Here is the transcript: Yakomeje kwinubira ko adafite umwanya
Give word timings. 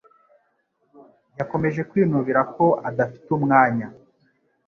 Yakomeje 1.39 1.81
kwinubira 1.89 2.41
ko 2.55 2.65
adafite 2.89 3.27
umwanya 3.37 3.87